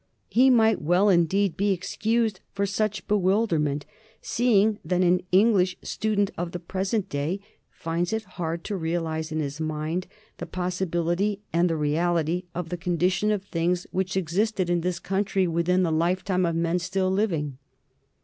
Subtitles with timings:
[0.29, 3.85] He might well indeed be excused for such bewilderment,
[4.19, 7.39] seeing that an English student of the present day
[7.69, 10.07] finds it hard to realize in his mind
[10.39, 15.45] the possibility and the reality of the condition of things which existed in this country
[15.47, 17.59] within the lifetime of men still living.